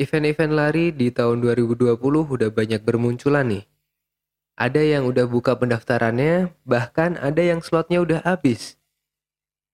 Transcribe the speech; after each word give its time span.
Event-event 0.00 0.52
lari 0.56 0.96
di 0.96 1.12
tahun 1.12 1.44
2020 1.44 1.92
udah 2.00 2.48
banyak 2.48 2.80
bermunculan 2.80 3.52
nih. 3.52 3.68
Ada 4.56 4.80
yang 4.80 5.04
udah 5.04 5.28
buka 5.28 5.52
pendaftarannya, 5.60 6.48
bahkan 6.64 7.20
ada 7.20 7.44
yang 7.44 7.60
slotnya 7.60 8.00
udah 8.00 8.24
habis. 8.24 8.80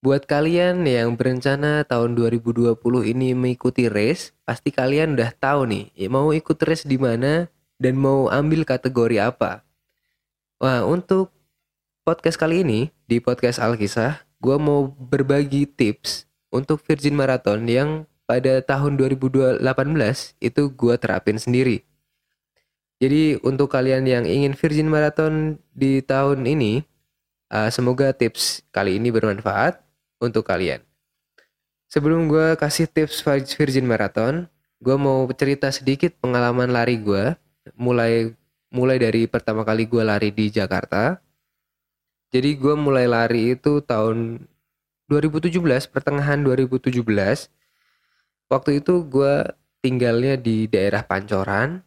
Buat 0.02 0.27
kalian 0.27 0.82
yang 0.82 1.14
berencana 1.14 1.86
tahun 1.86 2.18
2020 2.18 2.75
ini 3.06 3.38
mengikuti 3.38 3.86
race, 3.86 4.34
pasti 4.43 4.75
kalian 4.75 5.14
udah 5.14 5.30
tahu 5.38 5.62
nih, 5.70 5.95
mau 6.11 6.34
ikut 6.34 6.59
race 6.66 6.82
di 6.82 6.98
mana 6.98 7.46
dan 7.85 8.01
mau 8.01 8.32
ambil 8.32 8.64
kategori 8.64 9.21
apa. 9.21 9.61
Wah, 10.57 10.89
untuk 10.89 11.29
podcast 12.08 12.41
kali 12.41 12.64
ini, 12.64 12.89
di 13.04 13.21
podcast 13.21 13.61
Alkisah, 13.61 14.25
gue 14.41 14.57
mau 14.57 14.89
berbagi 14.89 15.68
tips 15.68 16.25
untuk 16.49 16.81
Virgin 16.81 17.13
Marathon 17.13 17.68
yang 17.68 18.08
pada 18.25 18.64
tahun 18.64 18.96
2018 18.96 19.61
itu 20.41 20.63
gue 20.72 20.94
terapin 20.96 21.36
sendiri. 21.36 21.85
Jadi 23.05 23.36
untuk 23.44 23.68
kalian 23.68 24.08
yang 24.08 24.25
ingin 24.25 24.57
Virgin 24.57 24.89
Marathon 24.89 25.61
di 25.77 26.00
tahun 26.00 26.49
ini, 26.49 26.80
uh, 27.53 27.69
semoga 27.69 28.16
tips 28.16 28.64
kali 28.72 28.96
ini 28.96 29.13
bermanfaat 29.13 29.77
untuk 30.25 30.49
kalian. 30.49 30.80
Sebelum 31.93 32.33
gue 32.33 32.56
kasih 32.56 32.89
tips 32.89 33.20
Virgin 33.61 33.84
Marathon, 33.84 34.48
gue 34.80 34.97
mau 34.97 35.28
cerita 35.36 35.69
sedikit 35.69 36.16
pengalaman 36.16 36.72
lari 36.72 36.97
gue, 36.97 37.36
mulai 37.73 38.33
mulai 38.75 38.97
dari 39.00 39.25
pertama 39.31 39.64
kali 39.64 39.89
gue 39.89 40.03
lari 40.05 40.31
di 40.34 40.53
Jakarta. 40.53 41.19
Jadi 42.34 42.58
gue 42.58 42.75
mulai 42.75 43.06
lari 43.06 43.55
itu 43.55 43.78
tahun 43.80 44.42
2017, 45.06 45.55
pertengahan 45.94 46.42
2017 46.42 46.98
waktu 48.53 48.80
itu 48.83 49.05
gue 49.08 49.34
tinggalnya 49.84 50.38
di 50.38 50.70
daerah 50.70 51.05
Pancoran 51.05 51.84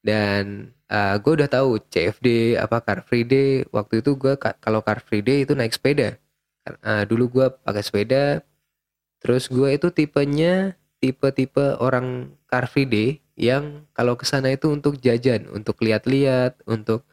dan 0.00 0.72
uh, 0.88 1.18
gue 1.20 1.32
udah 1.42 1.50
tahu 1.50 1.82
CFD 1.90 2.56
apa 2.56 2.80
Car 2.80 3.02
Free 3.04 3.26
Day. 3.26 3.66
Waktu 3.74 4.00
itu 4.00 4.14
gue 4.16 4.38
kalau 4.38 4.80
Car 4.86 5.02
Free 5.02 5.24
Day 5.24 5.44
itu 5.44 5.52
naik 5.52 5.74
sepeda. 5.74 6.16
Uh, 6.82 7.04
dulu 7.06 7.30
gue 7.30 7.46
pakai 7.62 7.82
sepeda. 7.84 8.24
Terus 9.20 9.50
gue 9.50 9.68
itu 9.74 9.90
tipenya 9.90 10.78
tipe-tipe 11.02 11.76
orang 11.82 12.32
Car 12.48 12.70
Free 12.70 12.88
Day 12.88 13.25
yang 13.36 13.84
kalau 13.92 14.16
ke 14.16 14.24
sana 14.24 14.52
itu 14.52 14.72
untuk 14.72 14.96
jajan 15.00 15.48
untuk 15.52 15.78
lihat-lihat 15.84 16.60
untuk 16.66 17.04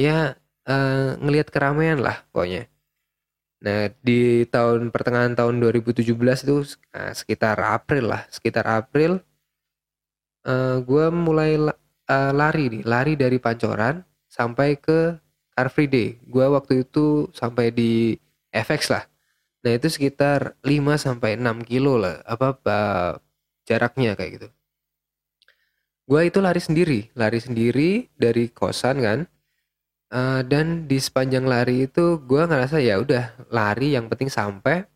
ya 0.00 0.36
uh, 0.66 1.14
ngelihat 1.20 1.52
keramaian 1.52 2.00
lah 2.00 2.24
pokoknya 2.32 2.68
Nah, 3.58 3.90
di 4.06 4.46
tahun 4.46 4.94
pertengahan 4.94 5.34
tahun 5.34 5.58
2017 5.58 6.14
itu 6.46 6.56
nah, 6.94 7.10
sekitar 7.10 7.58
April 7.58 8.14
lah, 8.14 8.22
sekitar 8.30 8.62
April 8.70 9.18
uh, 10.46 10.78
gue 10.78 11.06
mulai 11.10 11.58
uh, 11.58 12.32
lari 12.32 12.64
nih, 12.70 12.82
lari 12.86 13.12
dari 13.18 13.42
Pancoran 13.42 14.06
sampai 14.30 14.78
ke 14.78 15.18
Car 15.54 15.68
Free 15.74 15.90
Day. 15.90 16.22
Gue 16.30 16.46
waktu 16.46 16.86
itu 16.86 17.26
sampai 17.34 17.74
di 17.74 18.14
FX 18.54 18.94
lah. 18.94 19.04
Nah, 19.66 19.72
itu 19.74 19.90
sekitar 19.90 20.54
5 20.62 20.94
sampai 20.94 21.34
6 21.34 21.66
kilo 21.66 21.98
lah 21.98 22.22
apa 22.22 22.54
uh, 22.62 23.12
jaraknya 23.66 24.14
kayak 24.14 24.32
gitu. 24.38 24.48
Gue 26.08 26.32
itu 26.32 26.40
lari 26.40 26.56
sendiri, 26.58 27.12
lari 27.12 27.36
sendiri 27.36 28.08
dari 28.16 28.48
kosan 28.48 29.04
kan 29.04 29.28
Uh, 30.08 30.40
dan 30.40 30.88
di 30.88 30.96
sepanjang 30.96 31.44
lari 31.44 31.84
itu 31.84 32.16
gue 32.24 32.40
ngerasa 32.48 32.80
ya 32.80 32.96
udah 32.96 33.44
lari 33.52 33.92
yang 33.92 34.08
penting 34.08 34.32
sampai, 34.32 34.88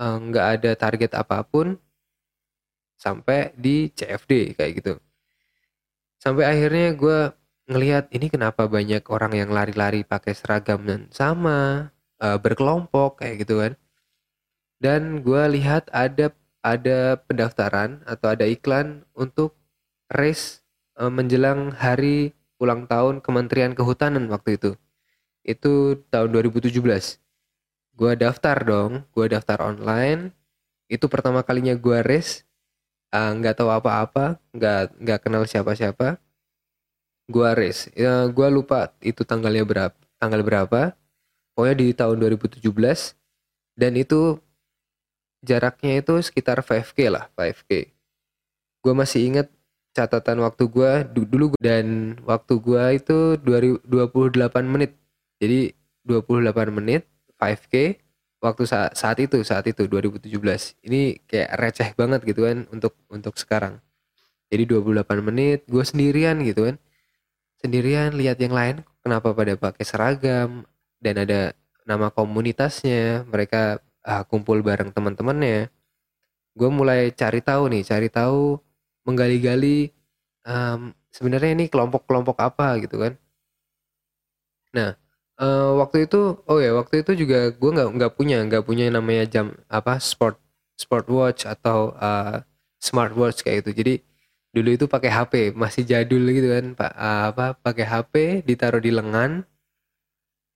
uh, 0.00 0.16
nggak 0.16 0.46
ada 0.56 0.70
target 0.80 1.12
apa 1.12 1.44
pun 1.44 1.76
sampai 2.96 3.52
di 3.52 3.92
CFD 3.92 4.56
kayak 4.56 4.72
gitu. 4.80 4.92
Sampai 6.16 6.48
akhirnya 6.48 6.96
gue 6.96 7.18
ngelihat 7.68 8.08
ini 8.16 8.32
kenapa 8.32 8.64
banyak 8.64 9.04
orang 9.12 9.36
yang 9.36 9.52
lari-lari 9.52 10.08
pakai 10.08 10.32
seragam 10.32 10.88
dan 10.88 11.12
sama, 11.12 11.92
uh, 12.24 12.40
berkelompok 12.40 13.20
kayak 13.20 13.44
gitu 13.44 13.60
kan. 13.60 13.72
Dan 14.80 15.20
gue 15.20 15.42
lihat 15.52 15.92
ada 15.92 16.32
ada 16.64 17.20
pendaftaran 17.28 18.00
atau 18.08 18.32
ada 18.32 18.48
iklan 18.48 19.04
untuk 19.12 19.59
race, 20.10 20.62
uh, 20.98 21.08
menjelang 21.08 21.72
hari 21.74 22.34
ulang 22.60 22.84
tahun 22.84 23.24
Kementerian 23.24 23.72
Kehutanan 23.72 24.28
waktu 24.28 24.58
itu. 24.60 24.70
Itu 25.46 26.04
tahun 26.12 26.34
2017. 26.34 26.74
Gua 27.96 28.12
daftar 28.18 28.56
dong, 28.60 29.06
gua 29.14 29.26
daftar 29.30 29.62
online. 29.64 30.34
Itu 30.90 31.06
pertama 31.06 31.46
kalinya 31.46 31.72
gua 31.78 32.02
race, 32.02 32.44
ah, 33.14 33.32
nggak 33.32 33.54
uh, 33.54 33.58
tahu 33.62 33.70
apa-apa, 33.70 34.36
nggak 34.52 34.98
nggak 35.00 35.18
kenal 35.22 35.42
siapa-siapa. 35.46 36.18
Gua 37.30 37.54
race, 37.54 37.88
ya, 37.94 38.26
gua 38.28 38.50
lupa 38.50 38.90
itu 39.00 39.22
tanggalnya 39.22 39.62
berapa, 39.62 39.96
tanggal 40.18 40.42
berapa. 40.42 40.80
Pokoknya 41.54 41.76
di 41.78 41.86
tahun 41.94 42.16
2017 42.18 42.62
dan 43.78 43.92
itu 43.96 44.40
jaraknya 45.40 46.00
itu 46.04 46.20
sekitar 46.20 46.60
5K 46.60 46.98
lah, 47.08 47.24
5K. 47.36 47.88
Gue 48.80 48.94
masih 48.96 49.20
inget 49.28 49.48
catatan 50.00 50.40
waktu 50.40 50.64
gue 50.72 50.92
dulu 51.12 51.52
dan 51.60 52.16
waktu 52.24 52.54
gue 52.56 52.84
itu 52.96 53.18
28 53.36 53.84
menit. 54.64 54.96
Jadi 55.36 55.76
28 56.08 56.72
menit 56.72 57.04
5k 57.36 58.00
waktu 58.40 58.62
saat, 58.64 58.96
saat 58.96 59.18
itu 59.20 59.44
saat 59.44 59.68
itu 59.68 59.84
2017 59.84 60.32
ini 60.88 61.20
kayak 61.28 61.50
receh 61.60 61.88
banget 61.92 62.20
gitu 62.24 62.48
kan 62.48 62.64
untuk 62.72 62.96
untuk 63.12 63.36
sekarang. 63.36 63.84
Jadi 64.48 64.64
28 64.72 65.20
menit 65.20 65.68
gue 65.68 65.84
sendirian 65.84 66.40
gitu 66.42 66.72
kan. 66.72 66.76
Sendirian 67.60 68.16
lihat 68.16 68.40
yang 68.40 68.56
lain 68.56 68.80
kenapa 69.04 69.36
pada 69.36 69.52
pakai 69.60 69.84
seragam 69.84 70.64
dan 70.96 71.14
ada 71.20 71.52
nama 71.84 72.08
komunitasnya 72.08 73.28
mereka 73.28 73.84
ah, 74.00 74.24
kumpul 74.24 74.64
bareng 74.64 74.96
teman-temannya. 74.96 75.68
Gue 76.56 76.70
mulai 76.72 77.12
cari 77.12 77.44
tahu 77.44 77.68
nih 77.68 77.84
cari 77.84 78.08
tahu 78.08 78.58
menggali-gali 79.06 79.92
um, 80.46 80.92
sebenarnya 81.10 81.56
ini 81.56 81.66
kelompok-kelompok 81.72 82.36
apa 82.40 82.78
gitu 82.82 82.96
kan. 83.00 83.12
Nah, 84.76 84.94
uh, 85.42 85.76
waktu 85.82 86.06
itu 86.06 86.38
oh 86.46 86.58
ya 86.62 86.72
waktu 86.76 87.02
itu 87.02 87.26
juga 87.26 87.50
gue 87.50 87.70
nggak 87.74 87.88
nggak 87.96 88.12
punya 88.14 88.38
nggak 88.46 88.64
punya 88.66 88.86
namanya 88.92 89.24
jam 89.26 89.46
apa 89.66 89.98
sport 89.98 90.38
sport 90.78 91.06
watch 91.10 91.44
atau 91.48 91.92
uh, 91.98 92.42
smartwatch 92.80 93.42
kayak 93.44 93.66
itu. 93.66 93.70
Jadi 93.74 93.94
dulu 94.50 94.68
itu 94.74 94.86
pakai 94.90 95.10
HP 95.14 95.32
masih 95.54 95.86
jadul 95.86 96.26
gitu 96.34 96.50
kan 96.50 96.66
pak 96.74 96.92
uh, 96.98 97.24
apa 97.30 97.46
pakai 97.54 97.86
HP 97.86 98.14
ditaruh 98.42 98.82
di 98.82 98.90
lengan 98.90 99.46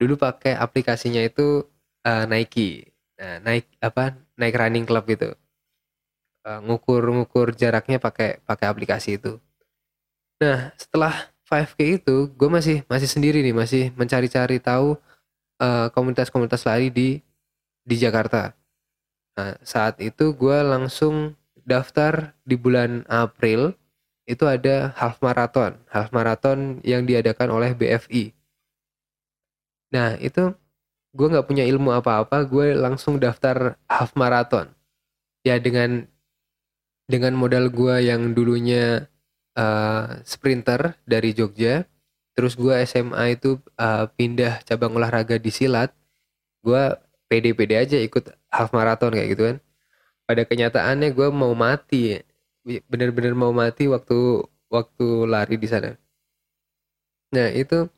dulu 0.02 0.18
pakai 0.18 0.58
aplikasinya 0.58 1.22
itu 1.22 1.62
uh, 2.02 2.24
Nike 2.26 2.90
nah 3.14 3.38
Nike 3.38 3.70
apa 3.78 4.18
Nike 4.34 4.58
Running 4.58 4.86
Club 4.86 5.04
gitu 5.06 5.30
ngukur-ngukur 6.44 7.56
jaraknya 7.56 7.96
pakai 7.96 8.44
pakai 8.44 8.66
aplikasi 8.68 9.16
itu. 9.16 9.40
Nah, 10.38 10.70
setelah 10.76 11.32
5K 11.48 12.04
itu, 12.04 12.28
gue 12.36 12.48
masih 12.52 12.84
masih 12.84 13.08
sendiri 13.08 13.40
nih, 13.40 13.56
masih 13.56 13.84
mencari-cari 13.96 14.60
tahu 14.60 15.00
komunitas 15.56 16.28
komunitas-komunitas 16.28 16.62
lari 16.68 16.92
di 16.92 17.24
di 17.84 17.96
Jakarta. 17.96 18.52
Nah, 19.34 19.56
saat 19.64 19.98
itu 20.04 20.36
gue 20.36 20.58
langsung 20.60 21.32
daftar 21.64 22.36
di 22.44 22.60
bulan 22.60 23.08
April 23.08 23.72
itu 24.28 24.44
ada 24.44 24.92
half 24.96 25.20
marathon, 25.24 25.80
half 25.88 26.12
marathon 26.12 26.80
yang 26.84 27.04
diadakan 27.08 27.52
oleh 27.52 27.72
BFI. 27.72 28.36
Nah, 29.92 30.16
itu 30.20 30.52
gue 31.14 31.26
nggak 31.30 31.46
punya 31.46 31.64
ilmu 31.64 31.92
apa-apa, 31.94 32.42
gue 32.44 32.74
langsung 32.76 33.16
daftar 33.16 33.78
half 33.88 34.12
marathon. 34.18 34.68
Ya 35.44 35.60
dengan 35.60 36.08
dengan 37.04 37.36
modal 37.36 37.68
gue 37.68 38.08
yang 38.08 38.32
dulunya 38.32 39.08
uh, 39.56 40.20
sprinter 40.24 40.96
dari 41.04 41.36
Jogja 41.36 41.84
terus 42.34 42.58
gue 42.58 42.74
SMA 42.88 43.38
itu 43.38 43.62
uh, 43.78 44.10
pindah 44.18 44.64
cabang 44.66 44.96
olahraga 44.98 45.38
di 45.38 45.54
silat 45.54 45.94
gue 46.64 46.82
pede-pede 47.28 47.74
aja 47.76 47.98
ikut 48.00 48.32
half 48.48 48.70
marathon 48.70 49.12
kayak 49.12 49.28
gitu 49.34 49.42
kan. 49.52 49.56
Pada 50.24 50.42
kenyataannya 50.48 51.12
gue 51.12 51.28
mau 51.34 51.52
mati 51.52 52.22
bener-bener 52.88 53.36
mau 53.36 53.52
mati 53.52 53.84
waktu 53.90 54.46
waktu 54.72 55.06
lari 55.28 55.60
di 55.60 55.68
sana. 55.68 55.98
Nah 57.34 57.52
itu 57.52 57.90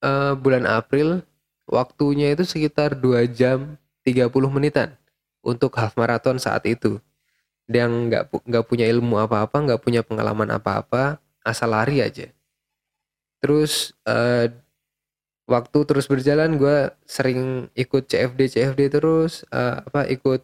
uh, 0.00 0.32
bulan 0.38 0.64
April 0.64 1.26
waktunya 1.68 2.32
itu 2.32 2.48
sekitar 2.48 2.96
2 2.96 3.28
jam 3.28 3.76
30 4.08 4.32
menitan 4.48 4.96
untuk 5.44 5.76
half 5.76 5.92
marathon 6.00 6.40
saat 6.40 6.64
itu 6.64 6.96
dia 7.68 7.84
nggak 7.84 8.32
nggak 8.48 8.64
punya 8.64 8.88
ilmu 8.88 9.20
apa-apa 9.20 9.56
nggak 9.60 9.80
punya 9.84 10.00
pengalaman 10.00 10.48
apa-apa 10.48 11.20
asal 11.44 11.68
lari 11.70 12.00
aja. 12.00 12.32
Terus 13.44 13.92
uh, 14.08 14.48
waktu 15.44 15.78
terus 15.88 16.08
berjalan 16.08 16.56
gue 16.56 16.92
sering 17.04 17.68
ikut 17.76 18.08
CFD 18.08 18.40
CFD 18.56 18.80
terus 18.92 19.44
uh, 19.52 19.84
apa 19.84 20.08
ikut 20.08 20.40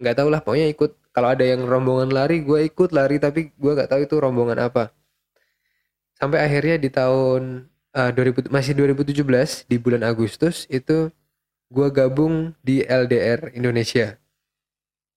nggak 0.00 0.16
tahu 0.16 0.28
lah 0.28 0.40
pokoknya 0.44 0.68
ikut 0.72 0.92
kalau 1.16 1.32
ada 1.32 1.44
yang 1.44 1.64
rombongan 1.64 2.12
lari 2.12 2.44
gue 2.44 2.68
ikut 2.68 2.92
lari 2.92 3.16
tapi 3.16 3.52
gue 3.56 3.72
nggak 3.72 3.88
tahu 3.88 4.00
itu 4.04 4.16
rombongan 4.20 4.60
apa. 4.60 4.92
Sampai 6.16 6.44
akhirnya 6.44 6.76
di 6.80 6.88
tahun 6.92 7.68
uh, 7.96 8.10
2000 8.12 8.52
masih 8.52 8.72
2017 8.76 9.68
di 9.68 9.76
bulan 9.80 10.04
Agustus 10.04 10.68
itu 10.68 11.08
gue 11.72 11.88
gabung 11.90 12.52
di 12.60 12.84
LDR 12.84 13.52
Indonesia 13.56 14.20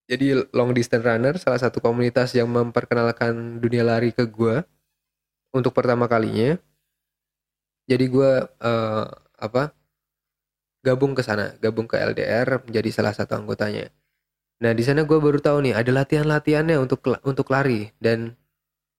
jadi 0.10 0.42
long 0.58 0.74
distance 0.74 1.06
runner 1.06 1.38
salah 1.38 1.62
satu 1.62 1.78
komunitas 1.78 2.34
yang 2.34 2.50
memperkenalkan 2.50 3.62
dunia 3.62 3.86
lari 3.86 4.10
ke 4.10 4.26
gue 4.26 4.66
untuk 5.54 5.70
pertama 5.78 6.10
kalinya. 6.10 6.58
Jadi 7.86 8.06
gue 8.10 8.32
uh, 8.42 9.06
apa 9.38 9.70
gabung 10.82 11.14
ke 11.14 11.22
sana 11.22 11.54
gabung 11.62 11.86
ke 11.86 11.94
LDR 12.02 12.66
menjadi 12.66 12.90
salah 12.90 13.14
satu 13.14 13.38
anggotanya. 13.38 13.94
Nah 14.66 14.74
di 14.74 14.82
sana 14.82 15.06
gue 15.06 15.18
baru 15.22 15.38
tahu 15.38 15.70
nih 15.70 15.78
ada 15.78 15.92
latihan 15.94 16.26
latihannya 16.26 16.82
untuk 16.82 17.06
untuk 17.22 17.46
lari. 17.54 17.94
Dan 18.02 18.34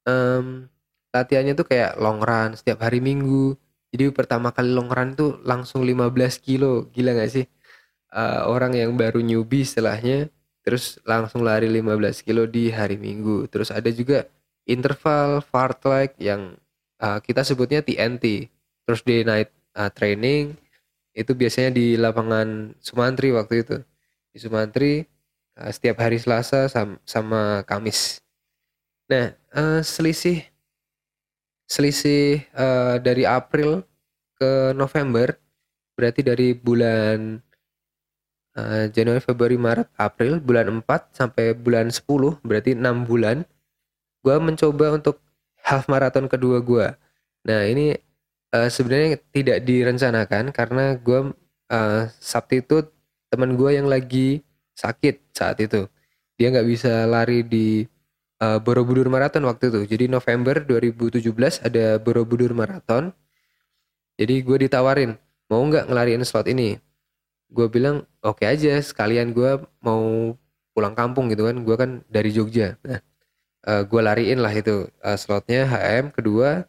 um, 0.07 0.71
latihannya 1.11 1.59
tuh 1.59 1.67
kayak 1.67 1.99
long 1.99 2.23
run 2.23 2.55
setiap 2.55 2.87
hari 2.87 3.03
minggu. 3.03 3.59
Jadi 3.91 4.15
pertama 4.15 4.55
kali 4.55 4.71
long 4.71 4.87
run 4.87 5.19
tuh 5.19 5.43
langsung 5.43 5.83
15 5.83 6.15
kilo. 6.39 6.87
Gila 6.95 7.19
gak 7.19 7.31
sih? 7.35 7.47
Uh, 8.15 8.47
orang 8.47 8.79
yang 8.79 8.95
baru 8.95 9.19
newbie 9.23 9.67
setelahnya 9.67 10.31
terus 10.71 11.03
langsung 11.03 11.43
lari 11.43 11.67
15 11.67 12.23
kilo 12.23 12.47
di 12.47 12.71
hari 12.71 12.95
minggu. 12.95 13.51
Terus 13.51 13.75
ada 13.75 13.91
juga 13.91 14.31
interval 14.71 15.43
fartlek 15.43 16.15
yang 16.23 16.55
uh, 17.03 17.19
kita 17.19 17.43
sebutnya 17.43 17.83
TNT 17.83 18.47
terus 18.87 19.03
di 19.03 19.27
night 19.27 19.51
uh, 19.75 19.91
training 19.91 20.55
itu 21.11 21.35
biasanya 21.35 21.75
di 21.75 21.99
lapangan 21.99 22.79
Sumantri 22.79 23.35
waktu 23.35 23.67
itu. 23.67 23.83
Di 24.31 24.39
Sumantri 24.39 25.03
uh, 25.59 25.71
setiap 25.75 25.99
hari 26.07 26.23
Selasa 26.23 26.71
sama, 26.71 27.03
sama 27.03 27.67
Kamis. 27.67 28.23
Nah 29.11 29.35
uh, 29.51 29.83
selisih 29.83 30.47
selisih 31.67 32.47
uh, 32.55 33.03
dari 33.03 33.27
April 33.27 33.83
ke 34.39 34.71
November 34.79 35.35
berarti 35.99 36.23
dari 36.23 36.55
bulan 36.55 37.43
uh, 38.61 38.87
Januari 38.93 39.25
Februari 39.25 39.57
Maret 39.57 39.89
April 39.97 40.37
bulan 40.45 40.85
4 40.85 41.17
sampai 41.17 41.57
bulan 41.57 41.89
10 41.89 42.05
berarti 42.45 42.77
enam 42.77 43.09
bulan 43.09 43.49
gue 44.21 44.37
mencoba 44.37 45.01
untuk 45.01 45.25
half 45.65 45.89
marathon 45.89 46.29
kedua 46.29 46.61
gue 46.61 46.93
nah 47.49 47.65
ini 47.65 47.97
uh, 48.55 48.69
sebenarnya 48.69 49.19
tidak 49.33 49.65
direncanakan 49.65 50.53
karena 50.53 50.99
gue 51.01 51.33
uh, 51.71 52.03
Sabtu 52.19 52.61
itu 52.61 52.77
teman 53.31 53.55
gue 53.55 53.71
yang 53.79 53.87
lagi 53.87 54.43
sakit 54.75 55.31
saat 55.33 55.63
itu. 55.63 55.87
Dia 56.37 56.51
nggak 56.51 56.69
bisa 56.69 57.07
lari 57.07 57.47
di 57.47 57.85
uh, 58.43 58.59
Borobudur 58.59 59.07
Marathon 59.07 59.47
waktu 59.47 59.71
itu. 59.71 59.81
Jadi 59.87 60.05
November 60.11 60.59
2017 60.65 61.23
ada 61.63 62.01
Borobudur 62.03 62.53
Marathon. 62.53 63.15
Jadi 64.19 64.35
gue 64.45 64.57
ditawarin 64.69 65.17
mau 65.49 65.63
nggak 65.65 65.89
ngelariin 65.89 66.23
slot 66.27 66.47
ini 66.51 66.77
gue 67.51 67.67
bilang 67.69 68.07
oke 68.23 68.41
okay 68.41 68.47
aja 68.55 68.79
sekalian 68.81 69.35
gue 69.35 69.59
mau 69.83 70.35
pulang 70.73 70.95
kampung 70.95 71.29
gitu 71.29 71.47
kan. 71.47 71.57
Gue 71.67 71.77
kan 71.77 71.91
dari 72.07 72.31
Jogja. 72.31 72.79
Nah 72.87 73.03
uh, 73.67 73.83
gue 73.85 74.01
lariin 74.01 74.41
lah 74.41 74.53
itu 74.55 74.89
uh, 75.03 75.19
slotnya 75.19 75.67
HM 75.69 76.15
kedua. 76.15 76.65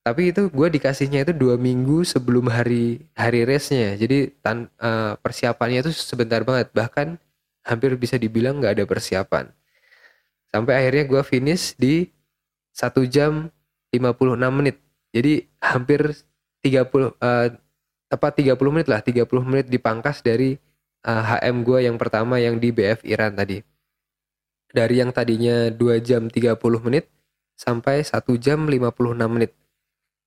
Tapi 0.00 0.32
itu 0.32 0.48
gue 0.48 0.68
dikasihnya 0.80 1.28
itu 1.28 1.32
dua 1.36 1.60
minggu 1.60 2.08
sebelum 2.08 2.48
hari 2.48 3.04
hari 3.12 3.44
race-nya. 3.44 3.96
Jadi 4.00 4.32
tan 4.40 4.72
uh, 4.80 5.16
persiapannya 5.20 5.84
itu 5.84 5.92
sebentar 5.92 6.40
banget. 6.40 6.72
Bahkan 6.72 7.20
hampir 7.68 7.92
bisa 8.00 8.16
dibilang 8.16 8.58
nggak 8.60 8.80
ada 8.80 8.84
persiapan. 8.88 9.52
Sampai 10.48 10.72
akhirnya 10.80 11.04
gue 11.04 11.22
finish 11.22 11.76
di 11.76 12.08
satu 12.72 13.04
jam 13.04 13.52
56 13.92 14.40
menit. 14.50 14.80
Jadi 15.12 15.46
hampir 15.60 16.16
30 16.64 16.80
uh, 17.20 17.48
tepat 18.10 18.42
30 18.42 18.58
menit 18.74 18.90
lah 18.90 19.00
30 19.00 19.24
menit 19.46 19.66
dipangkas 19.70 20.20
dari 20.20 20.58
uh, 21.06 21.10
eh, 21.14 21.22
HM 21.46 21.62
gue 21.62 21.78
yang 21.86 21.96
pertama 21.96 22.42
yang 22.42 22.58
di 22.58 22.74
BF 22.74 23.06
Iran 23.06 23.38
tadi. 23.38 23.62
Dari 24.70 25.02
yang 25.02 25.10
tadinya 25.14 25.70
2 25.70 26.02
jam 26.02 26.26
30 26.26 26.58
menit 26.82 27.06
sampai 27.54 28.02
1 28.02 28.10
jam 28.42 28.66
56 28.66 28.90
menit. 29.30 29.54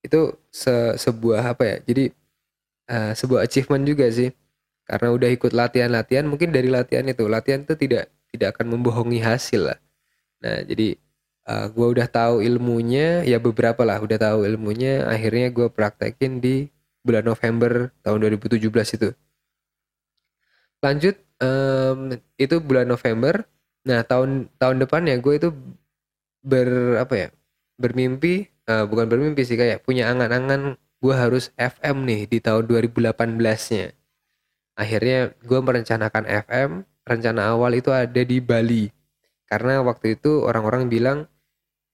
Itu 0.04 0.40
se 0.52 0.96
sebuah 1.00 1.56
apa 1.56 1.64
ya 1.64 1.76
jadi 1.84 2.06
uh, 2.88 3.12
sebuah 3.16 3.44
achievement 3.44 3.84
juga 3.84 4.08
sih. 4.08 4.32
Karena 4.84 5.16
udah 5.16 5.30
ikut 5.32 5.52
latihan-latihan 5.56 6.28
mungkin 6.28 6.52
dari 6.52 6.68
latihan 6.68 7.08
itu 7.08 7.24
latihan 7.28 7.64
itu 7.64 7.76
tidak 7.80 8.12
tidak 8.36 8.58
akan 8.58 8.80
membohongi 8.80 9.24
hasil 9.24 9.72
lah. 9.72 9.80
Nah 10.44 10.60
jadi 10.68 11.00
uh, 11.48 11.52
eh, 11.52 11.66
gue 11.72 11.88
udah 11.88 12.08
tahu 12.08 12.44
ilmunya 12.44 13.24
ya 13.24 13.40
beberapa 13.40 13.84
lah 13.88 14.00
udah 14.04 14.18
tahu 14.20 14.40
ilmunya 14.48 15.08
akhirnya 15.08 15.52
gue 15.52 15.68
praktekin 15.72 16.44
di 16.44 16.73
bulan 17.04 17.24
November 17.28 17.92
tahun 18.02 18.18
2017 18.40 18.64
itu 18.98 19.10
lanjut 20.84 21.16
um, 21.40 22.16
itu 22.40 22.56
bulan 22.64 22.88
November 22.88 23.44
nah 23.84 24.04
tahun 24.04 24.48
tahun 24.56 24.84
depan 24.88 25.08
ya 25.08 25.16
gue 25.20 25.34
itu 25.36 25.50
ber 26.44 27.00
apa 27.04 27.14
ya 27.16 27.28
bermimpi 27.76 28.48
uh, 28.68 28.88
bukan 28.88 29.08
bermimpi 29.08 29.44
sih 29.44 29.60
kayak 29.60 29.84
punya 29.84 30.08
angan-angan 30.12 30.80
gue 31.04 31.12
harus 31.12 31.52
FM 31.60 32.08
nih 32.08 32.22
di 32.32 32.40
tahun 32.40 32.64
2018-nya. 32.72 33.92
Akhirnya 34.80 35.36
gue 35.44 35.60
merencanakan 35.60 36.24
FM, 36.48 36.70
rencana 37.04 37.52
awal 37.52 37.76
itu 37.76 37.92
ada 37.92 38.24
di 38.24 38.40
Bali. 38.40 38.88
Karena 39.44 39.84
waktu 39.84 40.16
itu 40.16 40.48
orang-orang 40.48 40.88
bilang 40.88 41.18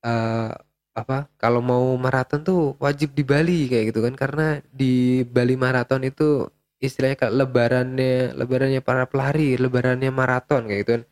uh, 0.05 0.53
apa 1.01 1.31
kalau 1.39 1.63
mau 1.63 1.95
maraton 1.95 2.43
tuh 2.43 2.75
wajib 2.77 3.15
di 3.15 3.23
Bali 3.23 3.71
kayak 3.71 3.95
gitu 3.95 3.99
kan 4.05 4.13
karena 4.17 4.47
di 4.69 5.23
Bali 5.23 5.55
maraton 5.55 6.03
itu 6.03 6.47
istilahnya 6.79 7.17
kayak 7.19 7.35
lebarannya 7.35 8.33
lebarannya 8.39 8.81
para 8.83 9.03
pelari, 9.05 9.59
lebarannya 9.59 10.11
maraton 10.11 10.67
kayak 10.67 10.79
gitu 10.83 10.91
kan. 10.99 11.03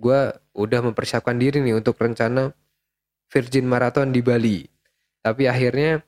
Gue 0.00 0.20
udah 0.56 0.80
mempersiapkan 0.82 1.36
diri 1.36 1.60
nih 1.60 1.76
untuk 1.78 2.00
rencana 2.00 2.50
Virgin 3.28 3.68
Marathon 3.68 4.10
di 4.10 4.20
Bali. 4.24 4.64
Tapi 5.22 5.46
akhirnya 5.46 6.02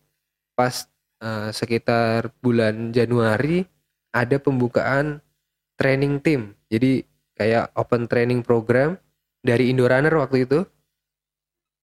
pas 0.57 0.89
uh, 1.23 1.53
sekitar 1.53 2.33
bulan 2.43 2.91
Januari 2.91 3.63
ada 4.11 4.37
pembukaan 4.41 5.21
training 5.77 6.21
team. 6.25 6.57
Jadi 6.73 7.05
kayak 7.37 7.71
open 7.77 8.09
training 8.09 8.41
program 8.43 8.97
dari 9.45 9.69
Indorunner 9.71 10.17
waktu 10.17 10.49
itu 10.49 10.65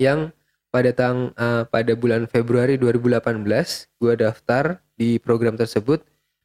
yang 0.01 0.33
pada 0.72 0.92
tang 0.96 1.36
uh, 1.36 1.68
pada 1.68 1.94
bulan 1.94 2.25
Februari 2.25 2.80
2018 2.80 3.44
gue 4.00 4.13
daftar 4.16 4.80
di 4.96 5.20
program 5.20 5.60
tersebut. 5.60 6.01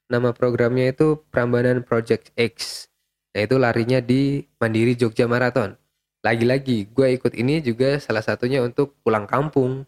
Nama 0.06 0.30
programnya 0.30 0.90
itu 0.90 1.18
Prambanan 1.30 1.82
Project 1.82 2.30
X. 2.38 2.86
Nah 3.34 3.42
itu 3.46 3.56
larinya 3.58 3.98
di 3.98 4.46
Mandiri 4.62 4.94
Jogja 4.94 5.26
Marathon. 5.26 5.74
Lagi-lagi 6.22 6.90
gue 6.90 7.06
ikut 7.14 7.32
ini 7.34 7.62
juga 7.62 7.98
salah 7.98 8.22
satunya 8.22 8.62
untuk 8.62 8.98
pulang 9.02 9.26
kampung. 9.26 9.86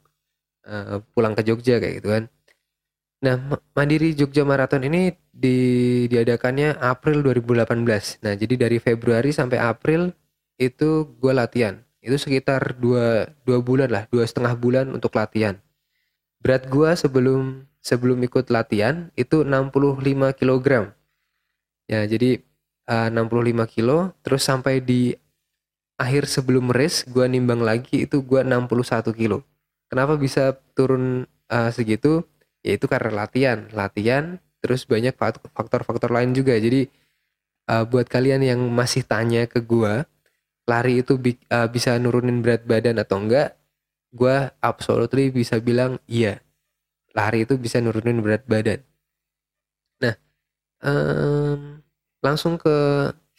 Uh, 0.67 1.01
pulang 1.15 1.35
ke 1.35 1.43
Jogja 1.47 1.79
kayak 1.83 2.03
gitu 2.03 2.09
kan. 2.15 2.25
Nah 3.23 3.59
Mandiri 3.75 4.15
Jogja 4.15 4.43
Marathon 4.47 4.87
ini 4.87 5.15
di 5.39 5.59
diadakannya 6.11 6.83
April 6.83 7.23
2018 7.23 8.27
nah 8.27 8.35
jadi 8.35 8.55
dari 8.67 8.83
Februari 8.83 9.31
sampai 9.31 9.63
April 9.63 10.11
itu 10.59 11.15
gue 11.23 11.31
latihan 11.31 11.79
itu 12.09 12.17
sekitar 12.17 12.81
dua 12.81 13.29
dua 13.45 13.61
bulan 13.61 13.93
lah 13.93 14.05
dua 14.09 14.25
setengah 14.25 14.57
bulan 14.57 14.89
untuk 14.89 15.13
latihan. 15.13 15.61
Berat 16.41 16.67
gue 16.73 16.91
sebelum 16.97 17.69
sebelum 17.85 18.19
ikut 18.25 18.49
latihan 18.49 19.13
itu 19.15 19.47
65 19.47 20.39
kg 20.39 20.93
ya 21.89 22.05
jadi 22.05 22.45
uh, 22.91 23.09
65 23.09 23.75
kilo 23.75 24.13
terus 24.21 24.45
sampai 24.45 24.85
di 24.85 25.17
akhir 25.99 26.31
sebelum 26.31 26.71
race 26.71 27.09
gue 27.09 27.27
nimbang 27.27 27.65
lagi 27.65 28.07
itu 28.07 28.23
gue 28.23 28.41
61 28.45 29.13
kilo. 29.17 29.43
Kenapa 29.89 30.15
bisa 30.21 30.55
turun 30.77 31.25
uh, 31.49 31.71
segitu? 31.73 32.23
Yaitu 32.63 32.87
karena 32.87 33.25
latihan 33.25 33.67
latihan 33.73 34.39
terus 34.61 34.85
banyak 34.85 35.17
faktor-faktor 35.55 36.11
lain 36.13 36.37
juga. 36.37 36.55
Jadi 36.59 36.87
uh, 37.73 37.89
buat 37.89 38.07
kalian 38.07 38.45
yang 38.45 38.61
masih 38.69 39.03
tanya 39.03 39.49
ke 39.49 39.59
gue 39.65 40.05
lari 40.69 41.01
itu 41.01 41.17
bi 41.17 41.35
uh, 41.49 41.67
bisa 41.67 41.97
nurunin 41.97 42.45
berat 42.45 42.69
badan 42.69 43.01
atau 43.01 43.25
enggak 43.25 43.57
gue 44.13 44.53
absolutely 44.61 45.33
bisa 45.33 45.61
bilang 45.61 46.01
iya. 46.09 46.41
Lari 47.17 47.49
itu 47.49 47.57
bisa 47.57 47.81
nurunin 47.81 48.21
berat 48.21 48.45
badan. 48.45 48.85
Nah 50.05 50.15
um, 50.85 51.81
langsung 52.21 52.61
ke 52.61 52.77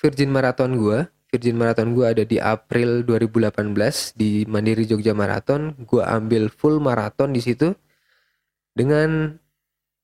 Virgin 0.02 0.34
Marathon 0.34 0.74
gue 0.76 1.06
Virgin 1.30 1.62
Marathon 1.62 1.94
gue 1.94 2.06
ada 2.10 2.26
di 2.26 2.42
April 2.42 3.06
2018 3.06 4.18
di 4.18 4.50
Mandiri 4.50 4.90
Jogja 4.90 5.14
Marathon. 5.14 5.78
Gue 5.86 6.02
ambil 6.02 6.50
full 6.50 6.82
marathon 6.82 7.30
di 7.30 7.42
situ 7.42 7.78
dengan 8.74 9.38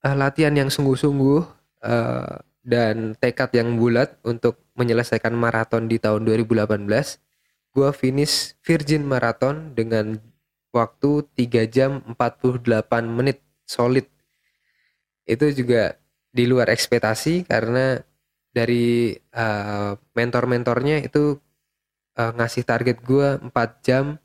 uh, 0.06 0.16
latihan 0.16 0.54
yang 0.54 0.70
sungguh-sungguh 0.70 1.40
uh, 1.82 2.38
dan 2.62 3.18
tekad 3.18 3.50
yang 3.58 3.74
bulat 3.74 4.14
untuk 4.22 4.62
menyelesaikan 4.76 5.32
maraton 5.32 5.88
di 5.88 5.96
tahun 5.96 6.28
2018, 6.28 6.68
gue 7.72 7.88
finish 7.92 8.56
Virgin 8.62 9.04
Marathon 9.04 9.72
dengan 9.76 10.20
waktu 10.72 11.24
3 11.32 11.66
jam 11.72 12.04
48 12.04 12.62
menit 13.08 13.40
solid. 13.64 14.06
Itu 15.24 15.48
juga 15.50 15.96
di 16.30 16.44
luar 16.44 16.68
ekspektasi 16.68 17.48
karena 17.48 17.96
dari 18.52 19.16
uh, 19.36 19.96
mentor-mentornya 20.16 21.04
itu 21.04 21.40
uh, 22.16 22.32
ngasih 22.36 22.64
target 22.64 23.00
gue 23.04 23.40
4 23.52 23.52
jam 23.84 24.16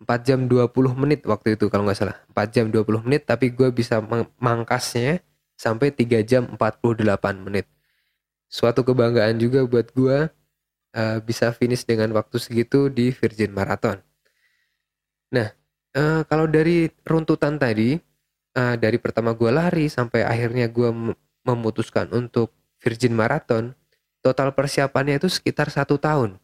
4 0.00 0.08
jam 0.24 0.48
20 0.48 0.96
menit 0.96 1.24
waktu 1.28 1.56
itu 1.56 1.68
kalau 1.68 1.84
nggak 1.88 1.96
salah 1.96 2.16
4 2.32 2.52
jam 2.52 2.66
20 2.68 3.04
menit 3.08 3.28
tapi 3.28 3.52
gue 3.52 3.68
bisa 3.72 4.00
mangkasnya 4.40 5.20
sampai 5.56 5.92
3 5.92 6.24
jam 6.24 6.42
48 6.56 7.44
menit 7.44 7.68
suatu 8.50 8.82
kebanggaan 8.82 9.38
juga 9.38 9.62
buat 9.62 9.94
gue 9.94 10.26
uh, 10.94 11.18
bisa 11.22 11.54
finish 11.54 11.86
dengan 11.86 12.10
waktu 12.12 12.36
segitu 12.42 12.90
di 12.90 13.14
Virgin 13.14 13.54
Marathon. 13.54 14.02
Nah, 15.30 15.54
uh, 15.94 16.26
kalau 16.26 16.50
dari 16.50 16.90
runtutan 17.06 17.56
tadi, 17.56 17.94
uh, 18.58 18.74
dari 18.74 18.98
pertama 18.98 19.30
gue 19.32 19.50
lari 19.54 19.86
sampai 19.86 20.26
akhirnya 20.26 20.66
gue 20.66 20.90
memutuskan 21.46 22.10
untuk 22.10 22.50
Virgin 22.82 23.14
Marathon, 23.14 23.78
total 24.24 24.50
persiapannya 24.50 25.22
itu 25.22 25.30
sekitar 25.30 25.70
satu 25.70 25.96
tahun. 25.96 26.42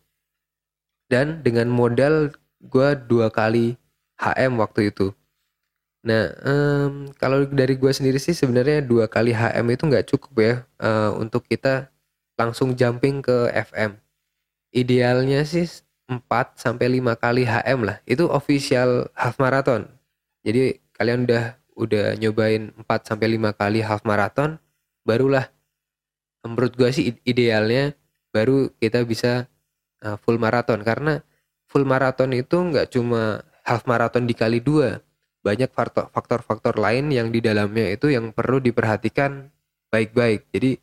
Dan 1.11 1.43
dengan 1.43 1.71
modal 1.71 2.35
gue 2.63 2.89
dua 3.07 3.31
kali 3.35 3.75
HM 4.19 4.59
waktu 4.63 4.95
itu. 4.95 5.11
Nah, 6.07 6.31
um, 6.47 7.11
kalau 7.19 7.43
dari 7.51 7.75
gue 7.75 7.91
sendiri 7.91 8.23
sih 8.23 8.31
sebenarnya 8.31 8.79
dua 8.79 9.11
kali 9.11 9.35
HM 9.35 9.67
itu 9.75 9.83
nggak 9.91 10.07
cukup 10.07 10.33
ya 10.39 10.55
uh, 10.79 11.11
untuk 11.19 11.43
kita 11.51 11.91
langsung 12.37 12.77
jumping 12.77 13.25
ke 13.25 13.51
FM. 13.53 13.97
Idealnya 14.73 15.43
sih 15.45 15.69
4 16.07 16.23
sampai 16.57 17.01
5 17.01 17.17
kali 17.17 17.43
HM 17.49 17.81
lah. 17.83 17.99
Itu 18.05 18.29
official 18.31 19.11
half 19.17 19.41
marathon. 19.43 19.89
Jadi 20.47 20.79
kalian 20.95 21.27
udah 21.27 21.59
udah 21.77 22.07
nyobain 22.17 22.73
4 22.73 23.09
sampai 23.09 23.37
5 23.37 23.53
kali 23.53 23.85
half 23.85 24.01
marathon 24.09 24.57
barulah 25.05 25.53
menurut 26.47 26.73
gua 26.79 26.89
sih 26.95 27.15
idealnya 27.27 27.93
baru 28.33 28.73
kita 28.81 29.05
bisa 29.05 29.51
uh, 30.01 30.17
full 30.25 30.41
marathon 30.41 30.81
karena 30.81 31.21
full 31.69 31.85
marathon 31.85 32.33
itu 32.33 32.57
nggak 32.57 32.95
cuma 32.95 33.45
half 33.67 33.85
marathon 33.85 34.25
dikali 34.25 34.63
dua 34.63 35.05
banyak 35.45 35.71
faktor-faktor 36.11 36.75
lain 36.75 37.13
yang 37.15 37.31
di 37.31 37.39
dalamnya 37.39 37.93
itu 37.95 38.11
yang 38.11 38.35
perlu 38.35 38.59
diperhatikan 38.59 39.53
baik-baik 39.93 40.51
jadi 40.51 40.81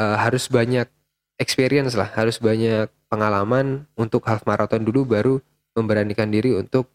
uh, 0.00 0.16
harus 0.16 0.48
banyak 0.48 0.88
experience 1.36 1.92
lah, 1.92 2.08
harus 2.16 2.40
banyak 2.40 2.88
pengalaman 3.12 3.84
untuk 4.00 4.24
half 4.24 4.48
marathon 4.48 4.80
dulu 4.80 5.04
baru 5.04 5.34
memberanikan 5.76 6.32
diri 6.32 6.56
untuk 6.56 6.88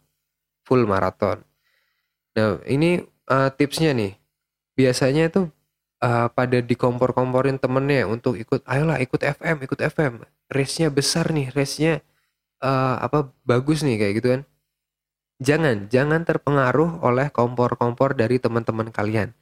full 0.65 0.89
marathon. 0.89 1.45
Nah, 2.33 2.57
ini 2.65 3.05
uh, 3.29 3.49
tipsnya 3.53 3.93
nih. 3.93 4.17
Biasanya 4.75 5.31
itu 5.31 5.47
uh, 6.03 6.27
pada 6.33 6.59
dikompor-komporin 6.59 7.61
temennya 7.61 8.09
untuk 8.09 8.35
ikut, 8.35 8.65
ayolah 8.67 8.99
ikut 8.99 9.21
FM, 9.21 9.63
ikut 9.63 9.79
FM. 9.79 10.25
Race-nya 10.51 10.91
besar 10.91 11.31
nih, 11.31 11.53
race-nya 11.55 12.03
uh, 12.59 12.99
apa 12.99 13.31
bagus 13.47 13.85
nih 13.85 13.95
kayak 14.01 14.13
gitu 14.19 14.27
kan. 14.35 14.41
Jangan, 15.39 15.91
jangan 15.91 16.23
terpengaruh 16.23 17.03
oleh 17.03 17.27
kompor-kompor 17.27 18.15
dari 18.15 18.39
teman-teman 18.39 18.87
kalian. 18.87 19.35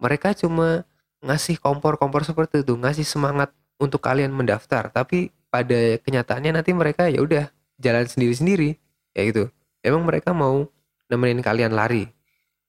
Mereka 0.00 0.32
cuma 0.36 0.84
ngasih 1.24 1.60
kompor-kompor 1.60 2.24
seperti 2.24 2.64
itu, 2.64 2.76
ngasih 2.76 3.06
semangat 3.06 3.52
untuk 3.76 4.00
kalian 4.00 4.32
mendaftar, 4.32 4.88
tapi 4.88 5.32
pada 5.52 6.00
kenyataannya 6.00 6.60
nanti 6.60 6.72
mereka 6.72 7.08
ya 7.08 7.20
udah 7.20 7.48
jalan 7.80 8.04
sendiri-sendiri, 8.08 8.76
ya 9.16 9.22
gitu. 9.28 9.48
Emang 9.84 10.04
mereka 10.04 10.32
mau 10.32 10.68
nemenin 11.06 11.40
kalian 11.40 11.72
lari. 11.72 12.10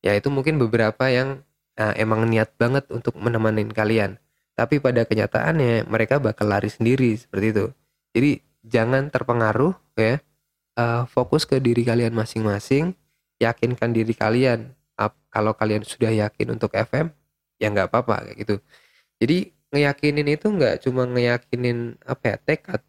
Ya 0.05 0.13
itu 0.13 0.29
mungkin 0.29 0.61
beberapa 0.61 1.09
yang 1.09 1.41
uh, 1.79 1.93
emang 1.97 2.27
niat 2.29 2.53
banget 2.55 2.85
untuk 2.93 3.17
menemani 3.17 3.65
kalian. 3.71 4.21
Tapi 4.57 4.81
pada 4.81 5.05
kenyataannya 5.05 5.85
mereka 5.85 6.17
bakal 6.17 6.49
lari 6.49 6.69
sendiri 6.69 7.13
seperti 7.17 7.45
itu. 7.53 7.65
Jadi 8.13 8.31
jangan 8.65 9.09
terpengaruh 9.09 9.73
ya. 9.97 10.21
Uh, 10.77 11.09
fokus 11.09 11.49
ke 11.49 11.57
diri 11.57 11.81
kalian 11.81 12.13
masing-masing, 12.13 12.93
yakinkan 13.41 13.97
diri 13.97 14.13
kalian. 14.13 14.77
Kalau 15.33 15.53
kalian 15.53 15.85
sudah 15.85 16.09
yakin 16.09 16.57
untuk 16.57 16.73
FM, 16.73 17.13
ya 17.61 17.67
nggak 17.73 17.89
apa-apa 17.91 18.29
kayak 18.29 18.37
gitu. 18.41 18.55
Jadi 19.21 19.37
ngeyakinin 19.73 20.27
itu 20.29 20.47
nggak 20.47 20.85
cuma 20.85 21.03
ngeyakinin 21.09 21.99
apa 22.07 22.23
ya 22.35 22.37
tekad 22.39 22.81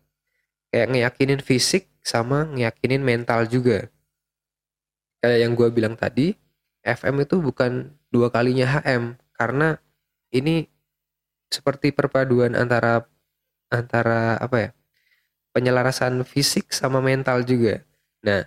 kayak 0.71 0.87
ngeyakinin 0.95 1.41
fisik 1.43 1.91
sama 2.05 2.47
ngeyakinin 2.53 3.03
mental 3.03 3.49
juga. 3.49 3.89
Kayak 5.21 5.39
yang 5.43 5.53
gue 5.59 5.69
bilang 5.75 5.95
tadi 5.99 6.37
FM 6.87 7.27
itu 7.27 7.37
bukan 7.43 7.93
dua 8.09 8.31
kalinya 8.31 8.81
HM 8.81 9.19
karena 9.35 9.77
ini 10.31 10.71
seperti 11.49 11.91
perpaduan 11.91 12.53
antara 12.55 13.09
antara 13.73 14.37
apa 14.39 14.57
ya 14.57 14.71
penyelarasan 15.53 16.23
fisik 16.23 16.71
sama 16.71 17.01
mental 17.03 17.43
juga. 17.43 17.83
Nah 18.23 18.47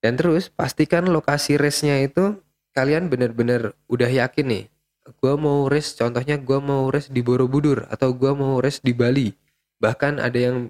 dan 0.00 0.16
terus 0.16 0.48
pastikan 0.48 1.08
lokasi 1.08 1.60
race-nya 1.60 2.00
itu 2.00 2.40
kalian 2.72 3.12
benar-benar 3.12 3.76
udah 3.90 4.08
yakin 4.08 4.46
nih 4.48 4.64
gue 5.08 5.34
mau 5.34 5.66
race 5.66 5.96
contohnya 5.96 6.36
gue 6.36 6.58
mau 6.60 6.92
race 6.92 7.08
di 7.08 7.24
Borobudur 7.24 7.88
atau 7.88 8.12
gue 8.12 8.32
mau 8.36 8.60
race 8.60 8.84
di 8.84 8.92
Bali. 8.92 9.32
Bahkan 9.80 10.20
ada 10.20 10.36
yang 10.36 10.68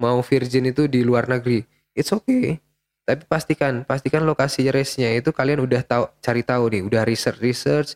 mau 0.00 0.20
virgin 0.24 0.68
itu 0.68 0.88
di 0.88 1.04
luar 1.04 1.28
negeri. 1.28 1.64
It's 1.92 2.12
okay. 2.12 2.60
Tapi 3.06 3.22
pastikan 3.28 3.86
pastikan 3.86 4.26
lokasi 4.26 4.66
race-nya 4.66 5.14
itu 5.14 5.30
kalian 5.30 5.62
udah 5.62 5.82
tahu 5.86 6.04
cari 6.18 6.42
tahu 6.42 6.64
nih 6.72 6.82
udah 6.88 7.02
research 7.06 7.40
research. 7.44 7.90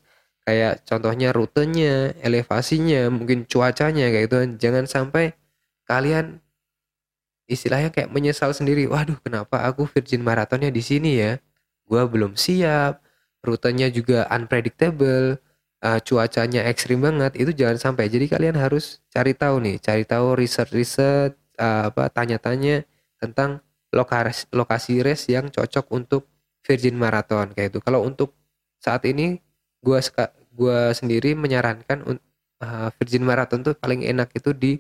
Kayak 0.47 0.85
contohnya 0.89 1.35
rutenya 1.35 2.17
elevasinya 2.25 3.11
mungkin 3.13 3.45
cuacanya 3.45 4.09
kayak 4.09 4.25
gitu. 4.31 4.37
Jangan 4.61 4.85
sampai 4.87 5.35
kalian 5.89 6.41
istilahnya 7.51 7.91
kayak 7.91 8.15
menyesal 8.15 8.55
sendiri 8.55 8.87
waduh 8.87 9.19
kenapa 9.27 9.67
aku 9.67 9.91
virgin 9.91 10.23
marathonnya 10.23 10.71
di 10.71 10.81
sini 10.85 11.19
ya? 11.19 11.33
Gue 11.89 12.07
belum 12.07 12.39
siap 12.39 13.03
rutenya 13.43 13.91
juga 13.91 14.31
unpredictable 14.31 15.41
uh, 15.85 16.01
cuacanya 16.01 16.65
ekstrim 16.69 17.01
banget 17.03 17.37
itu 17.41 17.51
jangan 17.57 17.79
sampai. 17.81 18.09
Jadi 18.13 18.29
kalian 18.29 18.57
harus 18.57 19.01
cari 19.13 19.33
tahu 19.33 19.61
nih, 19.65 19.77
cari 19.81 20.05
tahu 20.05 20.37
riset-riset 20.37 21.37
uh, 21.61 21.91
apa 21.93 22.09
tanya-tanya 22.13 22.85
tentang 23.21 23.61
lokasi 23.91 24.47
lokasi 24.55 25.03
race 25.03 25.29
yang 25.33 25.51
cocok 25.51 25.91
untuk 25.93 26.31
Virgin 26.63 26.97
Marathon 26.97 27.53
kayak 27.57 27.77
itu. 27.77 27.81
Kalau 27.83 28.05
untuk 28.05 28.37
saat 28.81 29.05
ini 29.09 29.41
gua 29.83 30.01
gua 30.55 30.93
sendiri 30.93 31.33
menyarankan 31.35 32.05
uh, 32.07 32.89
Virgin 33.01 33.25
Marathon 33.25 33.65
tuh 33.65 33.75
paling 33.77 34.05
enak 34.05 34.31
itu 34.37 34.53
di 34.53 34.73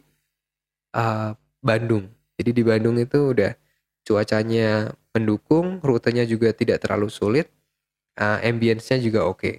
uh, 0.97 1.33
Bandung. 1.61 2.09
Jadi 2.41 2.51
di 2.57 2.63
Bandung 2.65 2.97
itu 2.97 3.37
udah 3.37 3.53
cuacanya 4.05 4.97
mendukung, 5.13 5.83
rutenya 5.85 6.25
juga 6.25 6.57
tidak 6.57 6.81
terlalu 6.81 7.13
sulit, 7.13 7.53
uh, 8.17 8.41
ambience-nya 8.41 8.97
juga 9.03 9.29
oke. 9.29 9.41
Okay. 9.41 9.55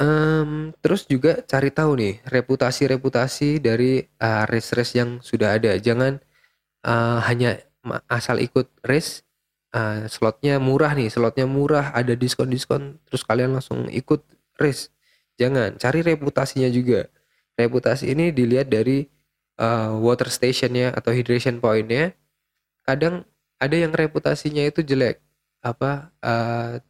Um, 0.00 0.72
terus 0.80 1.04
juga 1.04 1.44
cari 1.44 1.68
tahu 1.68 1.92
nih 2.00 2.24
reputasi-reputasi 2.24 3.60
dari, 3.60 4.00
uh, 4.00 4.48
race-race 4.48 4.96
yang 4.96 5.20
sudah 5.20 5.60
ada. 5.60 5.76
Jangan, 5.76 6.16
uh, 6.88 7.20
hanya 7.28 7.60
asal 8.08 8.40
ikut 8.40 8.72
race, 8.80 9.28
uh, 9.76 10.08
slotnya 10.08 10.56
murah 10.56 10.96
nih, 10.96 11.12
slotnya 11.12 11.44
murah, 11.44 11.92
ada 11.92 12.16
diskon-diskon, 12.16 12.96
terus 13.04 13.20
kalian 13.28 13.52
langsung 13.52 13.92
ikut 13.92 14.24
race. 14.56 14.88
Jangan, 15.36 15.76
cari 15.76 16.00
reputasinya 16.00 16.72
juga. 16.72 17.12
Reputasi 17.60 18.08
ini 18.16 18.32
dilihat 18.32 18.72
dari, 18.72 19.04
uh, 19.60 20.00
water 20.00 20.32
station-nya 20.32 20.96
atau 20.96 21.12
hydration 21.12 21.60
point-nya. 21.60 22.16
Kadang 22.88 23.28
ada 23.60 23.76
yang 23.76 23.92
reputasinya 23.92 24.64
itu 24.64 24.80
jelek, 24.80 25.20
apa, 25.60 26.08
uh, 26.24 26.80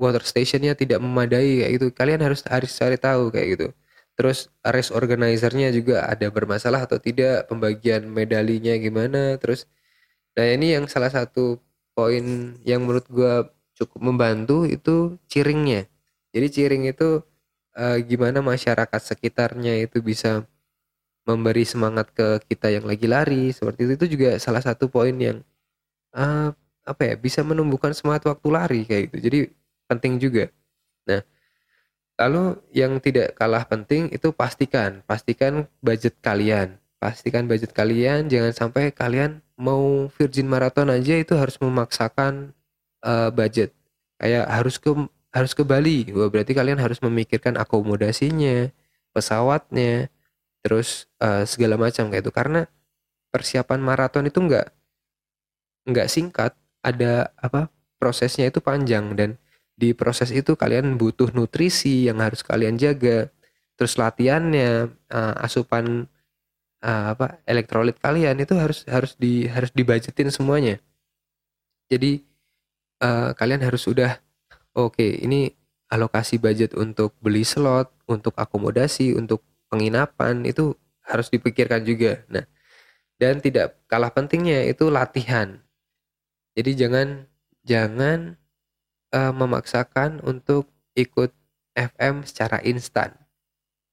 water 0.00 0.22
stationnya 0.22 0.74
tidak 0.78 0.98
memadai 1.02 1.64
kayak 1.64 1.72
gitu. 1.78 1.86
Kalian 1.94 2.20
harus 2.24 2.40
harus 2.46 2.70
cari 2.74 2.96
tahu 3.00 3.30
kayak 3.34 3.48
gitu. 3.58 3.66
Terus 4.14 4.48
race 4.62 4.94
organizernya 4.94 5.74
juga 5.74 6.06
ada 6.06 6.30
bermasalah 6.30 6.86
atau 6.86 6.98
tidak 7.02 7.50
pembagian 7.50 8.06
medalinya 8.06 8.74
gimana 8.78 9.38
terus 9.42 9.66
nah 10.34 10.46
ini 10.46 10.74
yang 10.74 10.90
salah 10.90 11.10
satu 11.14 11.62
poin 11.94 12.58
yang 12.66 12.82
menurut 12.82 13.06
gue 13.06 13.46
cukup 13.78 14.00
membantu 14.02 14.66
itu 14.66 15.14
ciringnya 15.30 15.86
jadi 16.34 16.46
ciring 16.50 16.90
itu 16.90 17.22
uh, 17.78 17.98
gimana 18.02 18.42
masyarakat 18.42 19.00
sekitarnya 19.14 19.86
itu 19.86 20.02
bisa 20.02 20.42
memberi 21.24 21.62
semangat 21.62 22.10
ke 22.10 22.42
kita 22.50 22.74
yang 22.74 22.84
lagi 22.84 23.06
lari 23.06 23.54
seperti 23.54 23.86
itu. 23.86 23.92
Itu 23.94 24.06
juga 24.18 24.30
salah 24.42 24.60
satu 24.60 24.90
poin 24.90 25.14
yang 25.14 25.46
uh, 26.18 26.50
apa 26.84 27.02
ya 27.06 27.14
bisa 27.16 27.40
menumbuhkan 27.46 27.94
semangat 27.94 28.26
waktu 28.26 28.48
lari 28.50 28.80
kayak 28.82 29.14
gitu. 29.14 29.18
Jadi 29.30 29.38
penting 29.88 30.18
juga. 30.18 30.50
Lalu 32.14 32.62
yang 32.70 33.02
tidak 33.02 33.34
kalah 33.34 33.66
penting 33.66 34.06
itu 34.14 34.30
pastikan, 34.30 35.02
pastikan 35.02 35.66
budget 35.82 36.14
kalian. 36.22 36.78
Pastikan 37.02 37.50
budget 37.50 37.74
kalian, 37.74 38.30
jangan 38.30 38.54
sampai 38.54 38.94
kalian 38.94 39.42
mau 39.58 40.06
Virgin 40.14 40.46
Marathon 40.46 40.94
aja 40.94 41.18
itu 41.18 41.34
harus 41.34 41.58
memaksakan 41.58 42.54
uh, 43.02 43.34
budget. 43.34 43.74
Kayak 44.22 44.46
harus 44.46 44.78
ke 44.78 44.94
harus 45.34 45.52
ke 45.58 45.66
Bali. 45.66 46.06
Wah, 46.14 46.30
berarti 46.30 46.54
kalian 46.54 46.78
harus 46.78 47.02
memikirkan 47.02 47.58
akomodasinya, 47.58 48.70
pesawatnya, 49.10 50.06
terus 50.62 51.10
uh, 51.18 51.42
segala 51.42 51.74
macam 51.74 52.14
kayak 52.14 52.22
itu. 52.22 52.30
Karena 52.30 52.70
persiapan 53.34 53.82
maraton 53.82 54.30
itu 54.30 54.38
enggak 54.38 54.70
enggak 55.82 56.06
singkat, 56.06 56.54
ada 56.78 57.34
apa 57.36 57.68
prosesnya 57.98 58.46
itu 58.48 58.62
panjang 58.62 59.18
dan 59.18 59.34
di 59.74 59.90
proses 59.92 60.30
itu 60.30 60.54
kalian 60.54 60.94
butuh 60.94 61.34
nutrisi 61.34 62.06
yang 62.06 62.22
harus 62.22 62.46
kalian 62.46 62.78
jaga. 62.78 63.30
Terus 63.74 63.98
latihannya 63.98 64.94
uh, 65.10 65.34
asupan 65.42 66.06
uh, 66.84 67.06
apa 67.16 67.42
elektrolit 67.44 67.98
kalian 67.98 68.38
itu 68.38 68.54
harus 68.54 68.86
harus 68.86 69.18
di 69.18 69.50
harus 69.50 69.74
dibajetin 69.74 70.30
semuanya. 70.30 70.78
Jadi 71.90 72.22
uh, 73.02 73.34
kalian 73.34 73.66
harus 73.66 73.84
udah 73.90 74.22
oke 74.78 74.94
okay, 74.94 75.18
ini 75.26 75.50
alokasi 75.90 76.38
budget 76.38 76.72
untuk 76.78 77.14
beli 77.18 77.42
slot 77.42 77.90
untuk 78.06 78.34
akomodasi 78.38 79.14
untuk 79.18 79.42
penginapan 79.66 80.46
itu 80.46 80.78
harus 81.02 81.28
dipikirkan 81.28 81.82
juga. 81.82 82.22
Nah 82.30 82.46
dan 83.18 83.38
tidak 83.42 83.78
kalah 83.90 84.10
pentingnya 84.10 84.66
itu 84.70 84.90
latihan. 84.90 85.62
Jadi 86.54 86.70
jangan 86.78 87.26
jangan 87.66 88.38
uh, 89.14 89.30
memaksakan 89.30 90.18
untuk 90.26 90.66
ikut 90.98 91.30
FM 91.78 92.26
secara 92.26 92.58
instan. 92.66 93.14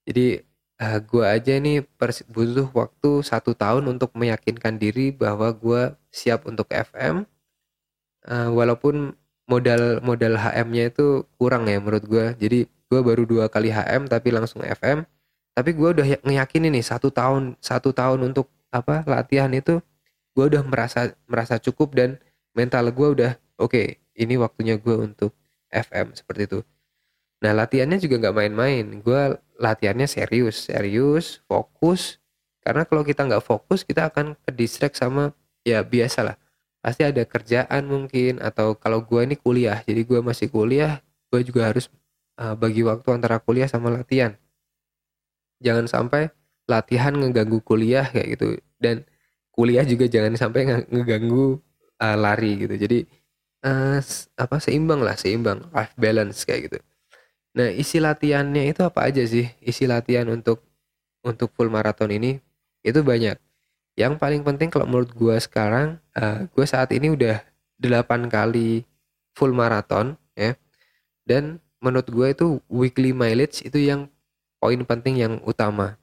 Jadi 0.09 0.41
uh, 0.81 0.97
gue 0.97 1.25
aja 1.25 1.53
nih 1.61 1.85
butuh 2.33 2.69
waktu 2.73 3.21
satu 3.21 3.53
tahun 3.53 3.85
untuk 3.85 4.17
meyakinkan 4.17 4.81
diri 4.81 5.13
bahwa 5.13 5.53
gue 5.53 5.93
siap 6.09 6.49
untuk 6.49 6.65
FM. 6.73 7.29
Uh, 8.21 8.49
walaupun 8.53 9.17
modal 9.49 9.97
modal 10.05 10.37
HM-nya 10.37 10.93
itu 10.93 11.25
kurang 11.37 11.69
ya 11.69 11.77
menurut 11.77 12.05
gue. 12.09 12.25
Jadi 12.37 12.59
gue 12.65 12.99
baru 13.01 13.23
dua 13.29 13.45
kali 13.47 13.69
HM 13.69 14.09
tapi 14.09 14.33
langsung 14.33 14.65
FM. 14.65 15.05
Tapi 15.51 15.69
gue 15.75 15.89
udah 15.93 16.05
ngeyakinin 16.25 16.73
nih 16.73 16.85
satu 16.85 17.13
tahun 17.13 17.59
satu 17.61 17.93
tahun 17.93 18.33
untuk 18.33 18.49
apa 18.71 19.03
latihan 19.03 19.51
itu 19.51 19.83
gue 20.31 20.45
udah 20.47 20.63
merasa 20.63 21.11
merasa 21.27 21.59
cukup 21.59 21.91
dan 21.91 22.09
mental 22.55 22.87
gue 22.87 23.07
udah 23.19 23.31
oke 23.59 23.75
okay, 23.75 23.99
ini 24.21 24.37
waktunya 24.37 24.77
gue 24.77 24.95
untuk 24.95 25.33
FM 25.73 26.13
seperti 26.13 26.41
itu. 26.45 26.59
Nah 27.41 27.51
latihannya 27.57 27.97
juga 27.97 28.21
nggak 28.21 28.35
main-main. 28.37 28.85
Gue 29.01 29.41
latihannya 29.57 30.05
serius 30.05 30.69
serius 30.69 31.41
fokus. 31.49 32.21
Karena 32.61 32.85
kalau 32.85 33.01
kita 33.01 33.25
nggak 33.25 33.41
fokus 33.41 33.81
kita 33.81 34.13
akan 34.13 34.37
ke 34.37 34.93
sama 34.93 35.33
ya 35.65 35.81
biasa 35.81 36.21
lah 36.21 36.37
pasti 36.81 37.05
ada 37.05 37.21
kerjaan 37.21 37.85
mungkin 37.85 38.41
atau 38.41 38.73
kalau 38.73 39.05
gue 39.05 39.21
ini 39.21 39.37
kuliah. 39.37 39.81
Jadi 39.85 40.01
gue 40.05 40.19
masih 40.21 40.49
kuliah 40.49 41.01
gue 41.31 41.41
juga 41.47 41.71
harus 41.71 41.87
uh, 42.41 42.57
bagi 42.57 42.81
waktu 42.83 43.07
antara 43.13 43.37
kuliah 43.41 43.69
sama 43.69 43.93
latihan. 43.93 44.35
Jangan 45.61 45.85
sampai 45.85 46.33
latihan 46.65 47.13
ngeganggu 47.13 47.61
kuliah 47.61 48.05
kayak 48.09 48.27
gitu. 48.37 48.57
Dan 48.81 49.05
kuliah 49.53 49.85
juga 49.85 50.09
jangan 50.09 50.33
sampai 50.33 50.89
ngeganggu 50.89 51.61
uh, 52.01 52.17
lari 52.17 52.65
gitu. 52.65 52.75
Jadi 52.75 53.05
uh, 53.65 53.99
apa 54.37 54.55
seimbang 54.61 55.01
lah 55.01 55.15
seimbang 55.17 55.65
life 55.73 55.93
balance 55.97 56.43
kayak 56.45 56.69
gitu. 56.69 56.79
Nah 57.57 57.69
isi 57.71 57.99
latihannya 57.99 58.71
itu 58.71 58.81
apa 58.85 59.07
aja 59.09 59.23
sih? 59.25 59.49
Isi 59.61 59.85
latihan 59.89 60.27
untuk 60.29 60.63
untuk 61.21 61.53
full 61.53 61.69
marathon 61.69 62.09
ini 62.09 62.41
itu 62.81 62.99
banyak. 63.01 63.37
Yang 63.99 64.13
paling 64.17 64.41
penting 64.41 64.69
kalau 64.73 64.87
menurut 64.87 65.11
gue 65.13 65.35
sekarang 65.37 65.99
uh, 66.17 66.47
gue 66.49 66.65
saat 66.65 66.89
ini 66.95 67.13
udah 67.13 67.43
8 67.81 68.31
kali 68.31 68.87
full 69.35 69.53
marathon 69.53 70.17
ya. 70.33 70.57
Dan 71.27 71.61
menurut 71.83 72.07
gue 72.09 72.27
itu 72.33 72.47
weekly 72.71 73.11
mileage 73.13 73.61
itu 73.65 73.77
yang 73.77 74.09
poin 74.57 74.81
penting 74.85 75.21
yang 75.21 75.33
utama. 75.43 75.97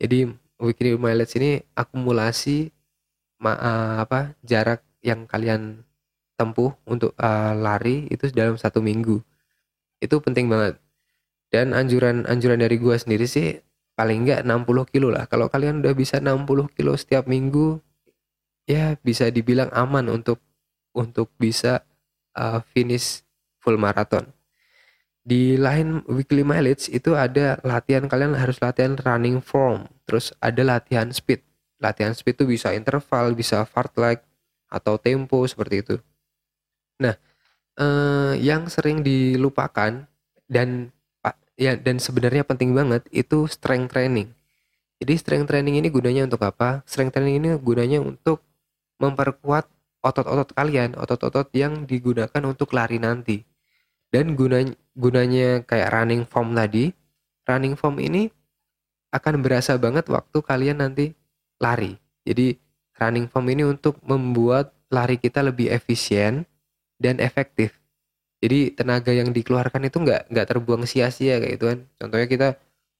Jadi 0.00 0.32
weekly 0.58 0.96
mileage 0.96 1.36
ini 1.36 1.62
akumulasi 1.76 2.72
ma 3.36 3.52
uh, 3.52 3.94
apa 4.00 4.32
jarak 4.40 4.80
yang 5.04 5.28
kalian 5.28 5.84
tempuh 6.36 6.76
untuk 6.84 7.16
uh, 7.16 7.56
lari 7.56 8.06
itu 8.12 8.28
dalam 8.30 8.60
satu 8.60 8.84
minggu. 8.84 9.24
Itu 9.98 10.20
penting 10.20 10.52
banget. 10.52 10.76
Dan 11.48 11.72
anjuran 11.72 12.28
anjuran 12.28 12.60
dari 12.60 12.76
gue 12.76 12.92
sendiri 12.94 13.24
sih 13.24 13.56
paling 13.96 14.28
enggak 14.28 14.44
60 14.44 14.92
kilo 14.92 15.08
lah. 15.08 15.24
Kalau 15.26 15.48
kalian 15.48 15.80
udah 15.80 15.96
bisa 15.96 16.20
60 16.20 16.76
kilo 16.76 16.92
setiap 16.94 17.24
minggu 17.24 17.80
ya 18.68 19.00
bisa 19.00 19.32
dibilang 19.32 19.72
aman 19.72 20.12
untuk 20.12 20.38
untuk 20.92 21.32
bisa 21.40 21.82
uh, 22.36 22.60
finish 22.76 23.24
full 23.58 23.80
marathon. 23.80 24.28
Di 25.26 25.58
lain 25.58 26.06
weekly 26.06 26.46
mileage 26.46 26.86
itu 26.92 27.18
ada 27.18 27.58
latihan 27.66 28.06
kalian 28.06 28.38
harus 28.38 28.62
latihan 28.62 28.94
running 29.02 29.42
form. 29.42 29.88
Terus 30.06 30.30
ada 30.38 30.62
latihan 30.62 31.10
speed. 31.10 31.42
Latihan 31.82 32.14
speed 32.14 32.38
itu 32.38 32.44
bisa 32.46 32.70
interval 32.76 33.34
bisa 33.34 33.66
fartlek 33.66 34.22
atau 34.70 34.98
tempo 35.00 35.42
seperti 35.46 35.82
itu 35.82 35.96
Nah, 37.02 37.14
eh, 37.78 38.34
yang 38.40 38.68
sering 38.72 39.04
dilupakan 39.04 40.06
dan 40.46 40.68
ya 41.56 41.72
dan 41.74 41.96
sebenarnya 41.96 42.44
penting 42.44 42.76
banget 42.76 43.08
itu 43.10 43.48
strength 43.48 43.96
training. 43.96 44.30
Jadi 45.00 45.14
strength 45.20 45.48
training 45.52 45.80
ini 45.80 45.88
gunanya 45.92 46.24
untuk 46.28 46.40
apa? 46.44 46.80
Strength 46.88 47.16
training 47.20 47.36
ini 47.40 47.48
gunanya 47.60 48.00
untuk 48.00 48.40
memperkuat 49.00 49.68
otot-otot 50.00 50.54
kalian, 50.56 50.96
otot-otot 50.96 51.52
yang 51.52 51.84
digunakan 51.84 52.42
untuk 52.46 52.72
lari 52.72 52.96
nanti. 53.00 53.44
Dan 54.08 54.38
gunanya 54.38 54.72
gunanya 54.96 55.48
kayak 55.66 55.92
running 55.92 56.24
form 56.24 56.56
tadi, 56.56 56.94
running 57.44 57.76
form 57.76 58.00
ini 58.00 58.32
akan 59.12 59.44
berasa 59.44 59.76
banget 59.76 60.08
waktu 60.08 60.38
kalian 60.40 60.80
nanti 60.80 61.12
lari. 61.60 61.96
Jadi 62.24 62.56
running 62.96 63.28
form 63.28 63.46
ini 63.52 63.62
untuk 63.68 64.00
membuat 64.04 64.72
lari 64.88 65.20
kita 65.20 65.44
lebih 65.44 65.68
efisien, 65.68 66.48
dan 66.96 67.20
efektif. 67.20 67.76
Jadi 68.40 68.76
tenaga 68.76 69.12
yang 69.16 69.32
dikeluarkan 69.32 69.88
itu 69.88 69.96
nggak 70.04 70.28
nggak 70.28 70.46
terbuang 70.46 70.84
sia-sia 70.84 71.40
kayak 71.40 71.52
gitu 71.56 71.64
kan. 71.72 71.78
Contohnya 71.96 72.26
kita 72.28 72.48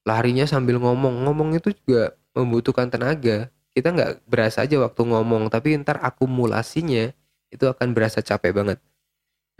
larinya 0.07 0.45
sambil 0.49 0.81
ngomong, 0.81 1.27
ngomong 1.27 1.57
itu 1.59 1.75
juga 1.85 2.17
membutuhkan 2.33 2.89
tenaga. 2.89 3.53
Kita 3.77 3.93
nggak 3.93 4.25
berasa 4.25 4.65
aja 4.65 4.81
waktu 4.81 5.01
ngomong, 5.05 5.53
tapi 5.53 5.77
ntar 5.77 6.01
akumulasinya 6.01 7.13
itu 7.53 7.65
akan 7.69 7.93
berasa 7.93 8.25
capek 8.25 8.51
banget. 8.55 8.79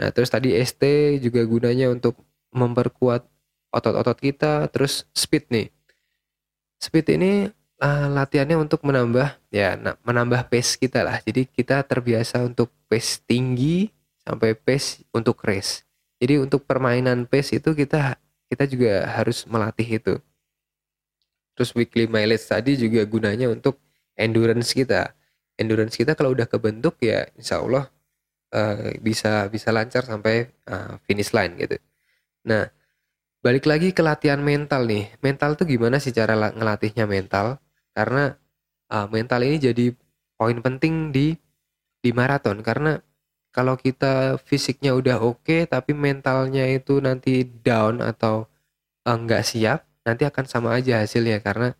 Nah 0.01 0.09
terus 0.09 0.33
tadi 0.33 0.53
ST 0.57 0.81
juga 1.21 1.45
gunanya 1.45 1.93
untuk 1.93 2.17
memperkuat 2.53 3.25
otot-otot 3.69 4.17
kita, 4.17 4.65
terus 4.73 5.05
speed 5.13 5.49
nih. 5.53 5.67
Speed 6.81 7.05
ini 7.13 7.31
uh, 7.81 8.07
latihannya 8.09 8.57
untuk 8.57 8.81
menambah 8.85 9.37
ya 9.53 9.77
menambah 10.01 10.49
pace 10.49 10.77
kita 10.77 11.05
lah. 11.05 11.21
Jadi 11.21 11.45
kita 11.49 11.85
terbiasa 11.85 12.41
untuk 12.45 12.73
pace 12.89 13.21
tinggi 13.25 13.93
sampai 14.27 14.51
pace 14.59 15.07
untuk 15.15 15.39
race. 15.47 15.87
Jadi 16.19 16.43
untuk 16.43 16.67
permainan 16.67 17.23
pace 17.23 17.55
itu 17.63 17.71
kita 17.71 18.19
kita 18.51 18.63
juga 18.67 19.07
harus 19.07 19.47
melatih 19.47 19.87
itu. 20.03 20.13
Terus 21.55 21.71
weekly 21.71 22.11
mileage 22.11 22.43
tadi 22.43 22.75
juga 22.75 23.07
gunanya 23.07 23.47
untuk 23.47 23.79
endurance 24.19 24.75
kita. 24.75 25.15
Endurance 25.55 25.95
kita 25.95 26.13
kalau 26.13 26.35
udah 26.35 26.45
kebentuk 26.45 26.99
ya 26.99 27.25
insya 27.39 27.63
Allah 27.63 27.87
uh, 28.51 28.91
bisa 28.99 29.47
bisa 29.47 29.71
lancar 29.71 30.03
sampai 30.03 30.51
uh, 30.67 30.99
finish 31.07 31.31
line 31.31 31.55
gitu. 31.55 31.79
Nah 32.45 32.67
balik 33.39 33.63
lagi 33.63 33.95
ke 33.95 34.03
latihan 34.03 34.43
mental 34.43 34.83
nih. 34.85 35.15
Mental 35.23 35.55
tuh 35.55 35.65
gimana 35.65 36.03
sih 36.03 36.11
cara 36.11 36.35
ngelatihnya 36.35 37.07
mental? 37.07 37.63
Karena 37.95 38.35
uh, 38.91 39.07
mental 39.09 39.41
ini 39.47 39.57
jadi 39.71 39.85
poin 40.37 40.59
penting 40.61 41.09
di 41.09 41.33
di 41.97 42.09
maraton 42.13 42.61
karena 42.61 43.01
kalau 43.57 43.73
kita 43.73 44.37
fisiknya 44.45 44.93
udah 44.93 45.17
oke 45.17 45.41
okay, 45.41 45.65
tapi 45.65 45.97
mentalnya 45.97 46.69
itu 46.69 47.01
nanti 47.01 47.41
down 47.41 48.05
atau 48.05 48.45
enggak 49.01 49.41
uh, 49.41 49.47
siap 49.49 49.79
nanti 50.05 50.29
akan 50.29 50.45
sama 50.45 50.77
aja 50.77 51.01
hasilnya. 51.01 51.41
Karena 51.41 51.73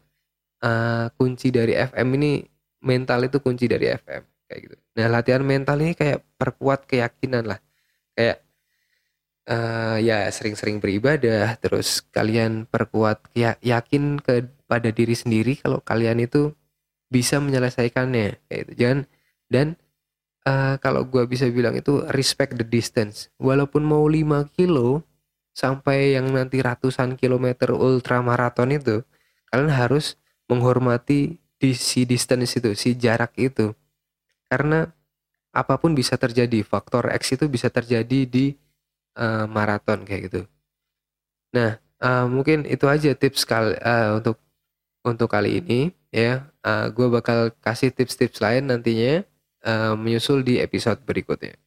uh, 0.65 1.13
kunci 1.13 1.53
dari 1.53 1.77
FM 1.77 2.17
ini 2.17 2.41
mental 2.81 3.29
itu 3.29 3.37
kunci 3.37 3.69
dari 3.69 3.93
FM 3.93 4.25
kayak 4.49 4.59
gitu. 4.65 4.75
Nah 4.97 5.05
latihan 5.05 5.45
mental 5.45 5.77
ini 5.85 5.93
kayak 5.93 6.25
perkuat 6.41 6.89
keyakinan 6.89 7.45
lah. 7.45 7.61
Kayak 8.17 8.41
uh, 9.45 10.01
ya 10.01 10.25
sering-sering 10.33 10.81
beribadah 10.81 11.61
terus 11.61 12.01
kalian 12.09 12.65
perkuat 12.65 13.21
yakin 13.37 14.17
kepada 14.17 14.89
diri 14.89 15.13
sendiri 15.13 15.61
kalau 15.61 15.77
kalian 15.85 16.25
itu 16.25 16.57
bisa 17.13 17.37
menyelesaikannya 17.37 18.41
kayak 18.49 18.61
gitu. 18.65 18.73
Jangan 18.81 18.99
dan 19.45 19.67
uh, 20.47 20.75
kalau 20.79 21.03
gue 21.03 21.27
bisa 21.27 21.45
bilang 21.51 21.75
itu 21.75 21.99
respect 22.15 22.55
the 22.55 22.63
distance. 22.63 23.27
Walaupun 23.35 23.83
mau 23.83 24.07
5 24.07 24.47
kilo, 24.55 25.03
sampai 25.51 26.15
yang 26.15 26.31
nanti 26.31 26.63
ratusan 26.63 27.19
kilometer 27.19 27.75
ultramaraton 27.75 28.71
itu, 28.71 29.03
kalian 29.51 29.73
harus 29.73 30.15
menghormati 30.47 31.35
di 31.59 31.71
si 31.75 32.07
distance 32.07 32.55
itu, 32.55 32.71
si 32.77 32.95
jarak 32.95 33.35
itu. 33.35 33.75
Karena 34.47 34.87
apa 35.51 35.75
pun 35.81 35.91
bisa 35.97 36.15
terjadi, 36.15 36.63
faktor 36.63 37.11
X 37.11 37.35
itu 37.35 37.49
bisa 37.51 37.67
terjadi 37.67 38.23
di 38.23 38.55
uh, 39.19 39.49
maraton 39.49 40.07
kayak 40.07 40.31
gitu. 40.31 40.41
Nah, 41.51 41.81
uh, 41.99 42.25
mungkin 42.29 42.63
itu 42.69 42.85
aja 42.85 43.11
tips 43.17 43.43
kali 43.43 43.73
uh, 43.81 44.21
untuk 44.21 44.37
untuk 45.01 45.27
kali 45.31 45.59
ini 45.59 45.91
ya. 46.13 46.47
Uh, 46.61 46.91
gue 46.93 47.07
bakal 47.09 47.49
kasih 47.63 47.89
tips-tips 47.95 48.43
lain 48.43 48.69
nantinya 48.69 49.25
uh, 49.65 49.95
menyusul 49.97 50.43
di 50.45 50.59
episode 50.61 51.01
berikutnya. 51.05 51.57